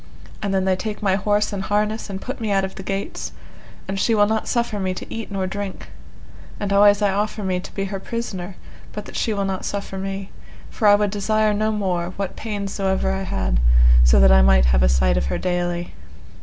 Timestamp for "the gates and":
2.73-3.99